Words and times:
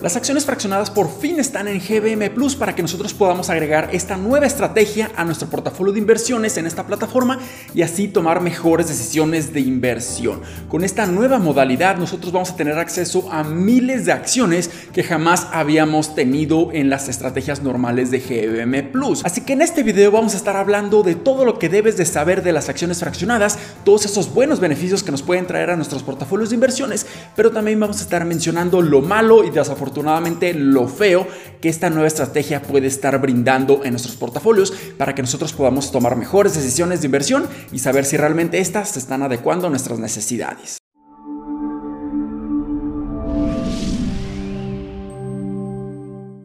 Las 0.00 0.16
acciones 0.16 0.46
fraccionadas 0.46 0.90
por 0.90 1.10
fin 1.10 1.38
están 1.38 1.68
en 1.68 1.78
GBM 1.78 2.30
Plus 2.30 2.56
para 2.56 2.74
que 2.74 2.80
nosotros 2.80 3.12
podamos 3.12 3.50
agregar 3.50 3.90
esta 3.92 4.16
nueva 4.16 4.46
estrategia 4.46 5.10
a 5.14 5.26
nuestro 5.26 5.50
portafolio 5.50 5.92
de 5.92 5.98
inversiones 5.98 6.56
en 6.56 6.64
esta 6.64 6.86
plataforma 6.86 7.38
y 7.74 7.82
así 7.82 8.08
tomar 8.08 8.40
mejores 8.40 8.88
decisiones 8.88 9.52
de 9.52 9.60
inversión. 9.60 10.40
Con 10.70 10.84
esta 10.84 11.04
nueva 11.04 11.38
modalidad 11.38 11.98
nosotros 11.98 12.32
vamos 12.32 12.48
a 12.48 12.56
tener 12.56 12.78
acceso 12.78 13.30
a 13.30 13.44
miles 13.44 14.06
de 14.06 14.12
acciones 14.12 14.70
que 14.94 15.02
jamás 15.02 15.48
habíamos 15.52 16.14
tenido 16.14 16.70
en 16.72 16.88
las 16.88 17.10
estrategias 17.10 17.62
normales 17.62 18.10
de 18.10 18.20
GBM 18.20 18.90
Plus. 18.92 19.22
Así 19.26 19.42
que 19.42 19.52
en 19.52 19.60
este 19.60 19.82
video 19.82 20.10
vamos 20.10 20.32
a 20.32 20.38
estar 20.38 20.56
hablando 20.56 21.02
de 21.02 21.14
todo 21.14 21.44
lo 21.44 21.58
que 21.58 21.68
debes 21.68 21.98
de 21.98 22.06
saber 22.06 22.42
de 22.42 22.52
las 22.52 22.70
acciones 22.70 23.00
fraccionadas, 23.00 23.58
todos 23.84 24.06
esos 24.06 24.32
buenos 24.32 24.60
beneficios 24.60 25.02
que 25.02 25.10
nos 25.10 25.20
pueden 25.22 25.46
traer 25.46 25.68
a 25.68 25.76
nuestros 25.76 26.02
portafolios 26.02 26.48
de 26.48 26.54
inversiones, 26.54 27.04
pero 27.36 27.50
también 27.50 27.78
vamos 27.78 27.98
a 27.98 28.02
estar 28.02 28.24
mencionando 28.24 28.80
lo 28.80 29.02
malo 29.02 29.44
y 29.44 29.50
desafortunado 29.50 29.89
afortunadamente 29.90 30.54
lo 30.54 30.86
feo 30.86 31.26
que 31.60 31.68
esta 31.68 31.90
nueva 31.90 32.06
estrategia 32.06 32.62
puede 32.62 32.86
estar 32.86 33.20
brindando 33.20 33.84
en 33.84 33.90
nuestros 33.90 34.16
portafolios 34.16 34.72
para 34.96 35.14
que 35.14 35.22
nosotros 35.22 35.52
podamos 35.52 35.90
tomar 35.90 36.16
mejores 36.16 36.54
decisiones 36.54 37.00
de 37.00 37.06
inversión 37.06 37.46
y 37.72 37.80
saber 37.80 38.04
si 38.04 38.16
realmente 38.16 38.60
estas 38.60 38.90
se 38.90 39.00
están 39.00 39.22
adecuando 39.22 39.66
a 39.66 39.70
nuestras 39.70 39.98
necesidades. 39.98 40.79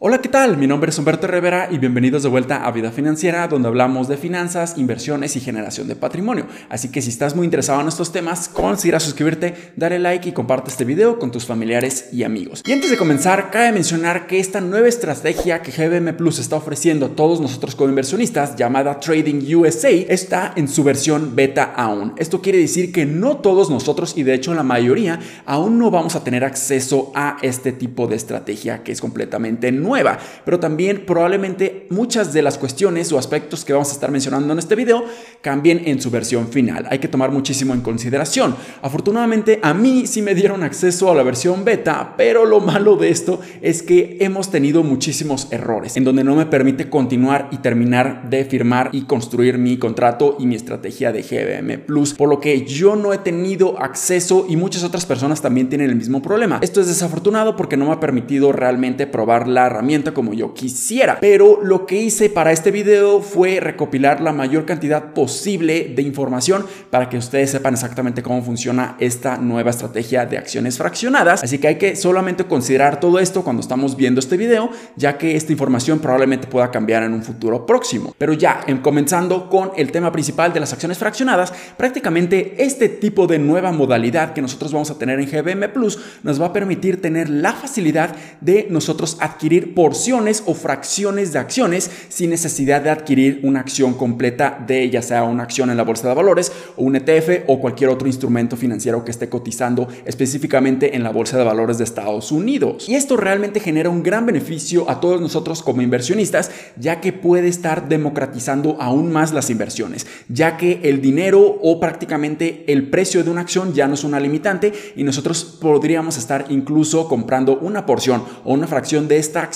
Hola, 0.07 0.21
¿qué 0.21 0.29
tal? 0.29 0.55
Mi 0.57 0.67
nombre 0.67 0.91
es 0.91 0.99
Humberto 0.99 1.25
Rivera 1.25 1.67
y 1.71 1.79
bienvenidos 1.79 2.21
de 2.21 2.29
vuelta 2.29 2.63
a 2.63 2.71
Vida 2.71 2.91
Financiera, 2.91 3.47
donde 3.47 3.69
hablamos 3.69 4.07
de 4.07 4.17
finanzas, 4.17 4.77
inversiones 4.77 5.35
y 5.35 5.39
generación 5.39 5.87
de 5.87 5.95
patrimonio. 5.95 6.45
Así 6.69 6.89
que 6.89 7.01
si 7.01 7.09
estás 7.09 7.35
muy 7.35 7.45
interesado 7.45 7.81
en 7.81 7.87
estos 7.87 8.11
temas, 8.11 8.47
considera 8.47 8.99
suscribirte, 8.99 9.55
darle 9.75 9.97
like 9.97 10.29
y 10.29 10.31
comparte 10.31 10.69
este 10.69 10.85
video 10.85 11.17
con 11.17 11.31
tus 11.31 11.47
familiares 11.47 12.09
y 12.11 12.21
amigos. 12.21 12.61
Y 12.67 12.71
antes 12.71 12.91
de 12.91 12.97
comenzar, 12.97 13.49
cabe 13.49 13.71
mencionar 13.71 14.27
que 14.27 14.39
esta 14.39 14.61
nueva 14.61 14.87
estrategia 14.87 15.63
que 15.63 15.71
GBM 15.71 16.15
Plus 16.15 16.37
está 16.37 16.57
ofreciendo 16.57 17.07
a 17.07 17.15
todos 17.15 17.41
nosotros 17.41 17.73
como 17.73 17.89
inversionistas, 17.89 18.55
llamada 18.55 18.99
Trading 18.99 19.55
USA, 19.55 19.89
está 19.89 20.53
en 20.55 20.67
su 20.67 20.83
versión 20.83 21.35
beta 21.35 21.73
aún. 21.75 22.13
Esto 22.17 22.43
quiere 22.43 22.59
decir 22.59 22.91
que 22.91 23.07
no 23.07 23.37
todos 23.37 23.71
nosotros, 23.71 24.13
y 24.15 24.21
de 24.21 24.35
hecho 24.35 24.53
la 24.53 24.61
mayoría, 24.61 25.19
aún 25.47 25.79
no 25.79 25.89
vamos 25.89 26.15
a 26.15 26.23
tener 26.23 26.43
acceso 26.43 27.11
a 27.15 27.37
este 27.41 27.71
tipo 27.71 28.05
de 28.05 28.17
estrategia 28.17 28.83
que 28.83 28.91
es 28.91 29.01
completamente 29.01 29.71
nueva 29.71 29.94
pero 30.43 30.59
también 30.59 31.05
probablemente 31.05 31.87
muchas 31.89 32.33
de 32.33 32.41
las 32.41 32.57
cuestiones 32.57 33.11
o 33.11 33.17
aspectos 33.17 33.63
que 33.63 33.73
vamos 33.73 33.89
a 33.89 33.93
estar 33.93 34.11
mencionando 34.11 34.51
en 34.53 34.59
este 34.59 34.75
video 34.75 35.05
cambien 35.41 35.81
en 35.85 36.01
su 36.01 36.09
versión 36.11 36.47
final. 36.47 36.87
Hay 36.89 36.99
que 36.99 37.07
tomar 37.07 37.31
muchísimo 37.31 37.73
en 37.73 37.81
consideración. 37.81 38.55
Afortunadamente 38.81 39.59
a 39.61 39.73
mí 39.73 40.07
sí 40.07 40.21
me 40.21 40.35
dieron 40.35 40.63
acceso 40.63 41.11
a 41.11 41.15
la 41.15 41.23
versión 41.23 41.63
beta, 41.63 42.15
pero 42.17 42.45
lo 42.45 42.59
malo 42.59 42.95
de 42.95 43.09
esto 43.09 43.39
es 43.61 43.83
que 43.83 44.17
hemos 44.19 44.51
tenido 44.51 44.83
muchísimos 44.83 45.47
errores 45.51 45.97
en 45.97 46.03
donde 46.03 46.23
no 46.23 46.35
me 46.35 46.45
permite 46.45 46.89
continuar 46.89 47.49
y 47.51 47.57
terminar 47.57 48.29
de 48.29 48.45
firmar 48.45 48.89
y 48.91 49.03
construir 49.03 49.57
mi 49.57 49.77
contrato 49.77 50.37
y 50.39 50.45
mi 50.45 50.55
estrategia 50.55 51.11
de 51.11 51.21
GBM 51.21 51.79
Plus, 51.85 52.13
por 52.13 52.29
lo 52.29 52.39
que 52.39 52.65
yo 52.65 52.95
no 52.95 53.13
he 53.13 53.17
tenido 53.17 53.79
acceso 53.79 54.45
y 54.47 54.55
muchas 54.55 54.83
otras 54.83 55.05
personas 55.05 55.41
también 55.41 55.69
tienen 55.69 55.89
el 55.89 55.95
mismo 55.95 56.21
problema. 56.21 56.59
Esto 56.61 56.81
es 56.81 56.87
desafortunado 56.87 57.55
porque 57.55 57.77
no 57.77 57.85
me 57.85 57.91
ha 57.93 57.99
permitido 57.99 58.51
realmente 58.51 59.07
probar 59.07 59.47
la 59.47 59.67
herramienta 59.67 59.84
como 60.13 60.33
yo 60.33 60.53
quisiera. 60.53 61.19
Pero 61.19 61.59
lo 61.61 61.85
que 61.85 62.01
hice 62.01 62.29
para 62.29 62.51
este 62.51 62.71
video 62.71 63.21
fue 63.21 63.59
recopilar 63.59 64.19
la 64.19 64.31
mayor 64.31 64.65
cantidad 64.65 65.13
posible 65.13 65.93
de 65.95 66.01
información 66.01 66.65
para 66.89 67.07
que 67.07 67.17
ustedes 67.17 67.51
sepan 67.51 67.75
exactamente 67.75 68.23
cómo 68.23 68.41
funciona 68.41 68.95
esta 68.99 69.37
nueva 69.37 69.69
estrategia 69.69 70.25
de 70.25 70.37
acciones 70.37 70.77
fraccionadas. 70.77 71.43
Así 71.43 71.59
que 71.59 71.67
hay 71.67 71.75
que 71.75 71.95
solamente 71.95 72.45
considerar 72.45 72.99
todo 72.99 73.19
esto 73.19 73.43
cuando 73.43 73.61
estamos 73.61 73.95
viendo 73.95 74.19
este 74.19 74.37
video, 74.37 74.71
ya 74.95 75.17
que 75.17 75.35
esta 75.35 75.51
información 75.51 75.99
probablemente 75.99 76.47
pueda 76.47 76.71
cambiar 76.71 77.03
en 77.03 77.13
un 77.13 77.21
futuro 77.21 77.65
próximo. 77.65 78.15
Pero 78.17 78.33
ya, 78.33 78.61
en 78.65 78.79
comenzando 78.79 79.49
con 79.49 79.71
el 79.77 79.91
tema 79.91 80.11
principal 80.11 80.51
de 80.51 80.59
las 80.59 80.73
acciones 80.73 80.97
fraccionadas, 80.97 81.53
prácticamente 81.77 82.55
este 82.57 82.89
tipo 82.89 83.27
de 83.27 83.37
nueva 83.37 83.71
modalidad 83.71 84.33
que 84.33 84.41
nosotros 84.41 84.73
vamos 84.73 84.89
a 84.89 84.97
tener 84.97 85.19
en 85.19 85.29
GBM 85.29 85.71
Plus 85.71 85.99
nos 86.23 86.41
va 86.41 86.47
a 86.47 86.53
permitir 86.53 87.01
tener 87.01 87.29
la 87.29 87.53
facilidad 87.53 88.15
de 88.41 88.67
nosotros 88.69 89.17
adquirir 89.19 89.64
porciones 89.73 90.43
o 90.45 90.53
fracciones 90.53 91.33
de 91.33 91.39
acciones 91.39 91.89
sin 92.09 92.29
necesidad 92.29 92.81
de 92.81 92.89
adquirir 92.89 93.39
una 93.43 93.59
acción 93.59 93.93
completa 93.93 94.63
de 94.65 94.89
ya 94.89 95.01
sea 95.01 95.23
una 95.23 95.43
acción 95.43 95.69
en 95.69 95.77
la 95.77 95.83
bolsa 95.83 96.07
de 96.07 96.15
valores 96.15 96.51
o 96.75 96.83
un 96.83 96.95
ETF 96.95 97.43
o 97.47 97.59
cualquier 97.59 97.89
otro 97.89 98.07
instrumento 98.07 98.57
financiero 98.57 99.03
que 99.03 99.11
esté 99.11 99.29
cotizando 99.29 99.87
específicamente 100.05 100.95
en 100.95 101.03
la 101.03 101.11
bolsa 101.11 101.37
de 101.37 101.43
valores 101.43 101.77
de 101.77 101.83
Estados 101.83 102.31
Unidos. 102.31 102.87
Y 102.89 102.95
esto 102.95 103.17
realmente 103.17 103.59
genera 103.59 103.89
un 103.89 104.03
gran 104.03 104.25
beneficio 104.25 104.89
a 104.89 104.99
todos 104.99 105.21
nosotros 105.21 105.61
como 105.61 105.81
inversionistas, 105.81 106.51
ya 106.77 107.01
que 107.01 107.13
puede 107.13 107.47
estar 107.47 107.87
democratizando 107.89 108.77
aún 108.79 109.11
más 109.11 109.33
las 109.33 109.49
inversiones, 109.49 110.05
ya 110.27 110.57
que 110.57 110.81
el 110.83 111.01
dinero 111.01 111.59
o 111.61 111.79
prácticamente 111.79 112.65
el 112.67 112.89
precio 112.89 113.23
de 113.23 113.29
una 113.29 113.41
acción 113.41 113.73
ya 113.73 113.87
no 113.87 113.93
es 113.93 114.03
una 114.03 114.19
limitante 114.19 114.73
y 114.95 115.03
nosotros 115.03 115.57
podríamos 115.59 116.17
estar 116.17 116.45
incluso 116.49 117.07
comprando 117.07 117.57
una 117.59 117.85
porción 117.85 118.23
o 118.43 118.53
una 118.53 118.67
fracción 118.67 119.07
de 119.07 119.17
esta 119.17 119.41
acción 119.41 119.54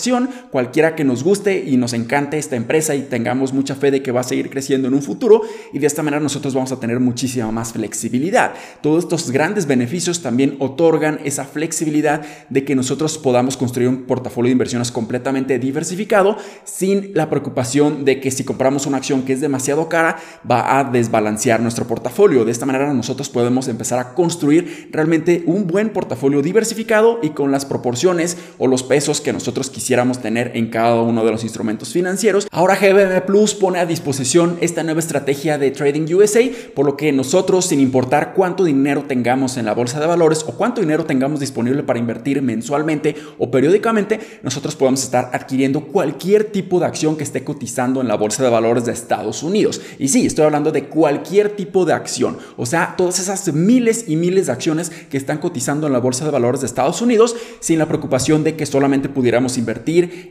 cualquiera 0.52 0.96
que 0.96 1.04
nos 1.04 1.24
guste 1.24 1.64
y 1.66 1.78
nos 1.78 1.94
encante 1.94 2.38
esta 2.38 2.56
empresa 2.56 2.96
y 2.96 3.04
tengamos 3.04 3.54
mucha 3.54 3.76
fe 3.76 3.92
de 3.92 4.02
que 4.02 4.12
va 4.12 4.22
a 4.22 4.24
seguir 4.24 4.50
creciendo 4.50 4.88
en 4.88 4.94
un 4.94 5.02
futuro 5.02 5.42
y 5.74 5.80
de 5.80 5.88
esta 5.88 6.04
manera 6.04 6.22
nosotros 6.22 6.54
vamos 6.54 6.72
a 6.72 6.80
tener 6.80 7.00
muchísima 7.00 7.52
más 7.52 7.74
flexibilidad. 7.74 8.54
Todos 8.82 9.04
estos 9.04 9.32
grandes 9.32 9.66
beneficios 9.66 10.22
también 10.22 10.56
otorgan 10.60 11.20
esa 11.24 11.46
flexibilidad 11.46 12.22
de 12.50 12.64
que 12.64 12.76
nosotros 12.76 13.18
podamos 13.18 13.58
construir 13.58 13.90
un 13.90 14.04
portafolio 14.04 14.50
de 14.50 14.54
inversiones 14.54 14.92
completamente 14.92 15.60
diversificado 15.60 16.38
sin 16.64 17.12
la 17.14 17.30
preocupación 17.30 18.06
de 18.06 18.20
que 18.20 18.32
si 18.32 18.44
compramos 18.44 18.86
una 18.86 18.98
acción 18.98 19.24
que 19.24 19.34
es 19.34 19.42
demasiado 19.42 19.90
cara 19.90 20.18
va 20.50 20.80
a 20.80 20.84
desbalancear 20.84 21.62
nuestro 21.62 21.86
portafolio. 21.88 22.46
De 22.46 22.52
esta 22.52 22.66
manera 22.66 22.94
nosotros 22.94 23.30
podemos 23.30 23.68
empezar 23.68 24.00
a 24.00 24.14
construir 24.14 24.90
realmente 24.92 25.44
un 25.46 25.68
buen 25.68 25.90
portafolio 25.90 26.42
diversificado 26.42 27.20
y 27.22 27.30
con 27.32 27.52
las 27.52 27.66
proporciones 27.66 28.38
o 28.58 28.68
los 28.68 28.84
pesos 28.84 29.22
que 29.22 29.34
nosotros 29.34 29.70
quisiéramos 29.70 29.89
tener 30.22 30.52
en 30.54 30.68
cada 30.68 31.02
uno 31.02 31.26
de 31.26 31.32
los 31.32 31.44
instrumentos 31.44 31.92
financieros. 31.92 32.48
Ahora 32.52 32.76
GBM 32.76 33.26
Plus 33.26 33.56
pone 33.56 33.80
a 33.80 33.88
disposición 33.88 34.58
esta 34.62 34.84
nueva 34.84 35.00
estrategia 35.00 35.58
de 35.58 35.72
Trading 35.72 36.14
USA, 36.14 36.42
por 36.76 36.86
lo 36.86 36.96
que 36.96 37.12
nosotros, 37.12 37.66
sin 37.66 37.80
importar 37.80 38.34
cuánto 38.36 38.64
dinero 38.64 39.06
tengamos 39.08 39.58
en 39.58 39.66
la 39.66 39.74
bolsa 39.74 40.00
de 40.00 40.06
valores 40.06 40.46
o 40.48 40.52
cuánto 40.52 40.82
dinero 40.82 41.06
tengamos 41.06 41.40
disponible 41.40 41.82
para 41.82 41.98
invertir 41.98 42.42
mensualmente 42.44 43.16
o 43.40 43.50
periódicamente, 43.50 44.20
nosotros 44.44 44.76
podemos 44.76 45.02
estar 45.02 45.32
adquiriendo 45.34 45.82
cualquier 45.82 46.44
tipo 46.46 46.80
de 46.80 46.86
acción 46.86 47.18
que 47.18 47.24
esté 47.24 47.44
cotizando 47.44 48.00
en 48.00 48.08
la 48.08 48.16
bolsa 48.16 48.44
de 48.44 48.50
valores 48.50 48.86
de 48.86 48.92
Estados 48.92 49.42
Unidos. 49.42 49.82
Y 49.98 50.10
sí, 50.10 50.28
estoy 50.28 50.46
hablando 50.46 50.72
de 50.72 50.84
cualquier 50.86 51.56
tipo 51.56 51.86
de 51.86 51.94
acción, 51.94 52.38
o 52.58 52.68
sea, 52.68 52.94
todas 52.96 53.18
esas 53.20 53.52
miles 53.54 54.06
y 54.08 54.16
miles 54.18 54.46
de 54.46 54.52
acciones 54.52 54.92
que 55.10 55.18
están 55.18 55.40
cotizando 55.40 55.88
en 55.88 55.94
la 55.94 56.00
bolsa 56.00 56.26
de 56.26 56.32
valores 56.32 56.62
de 56.62 56.68
Estados 56.68 57.02
Unidos 57.02 57.36
sin 57.60 57.80
la 57.80 57.88
preocupación 57.88 58.44
de 58.44 58.56
que 58.56 58.68
solamente 58.68 59.10
pudiéramos 59.10 59.58
invertir 59.58 59.79